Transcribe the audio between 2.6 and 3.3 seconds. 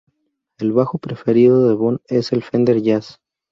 Jazz.